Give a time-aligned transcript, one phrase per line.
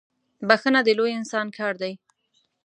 [0.47, 1.93] بخښنه د لوی انسان کار دی.